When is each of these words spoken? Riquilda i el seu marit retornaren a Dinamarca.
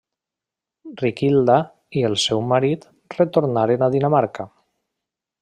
Riquilda 1.01 1.57
i 2.01 2.03
el 2.09 2.17
seu 2.23 2.41
marit 2.53 2.89
retornaren 3.19 3.85
a 3.85 3.93
Dinamarca. 3.99 4.49